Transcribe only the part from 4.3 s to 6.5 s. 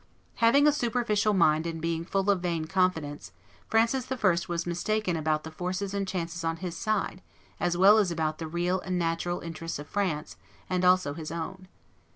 was mistaken about the forces and chances